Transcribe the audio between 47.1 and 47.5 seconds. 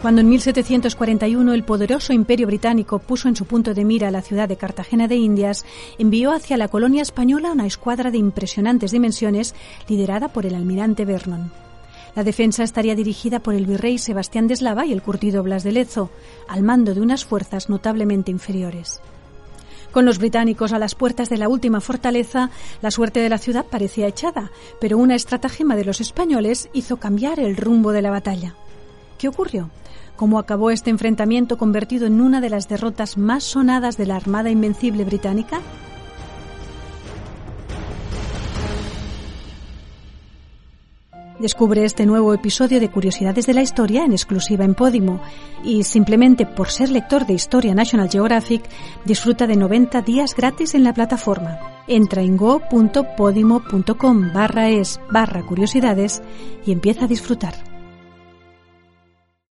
de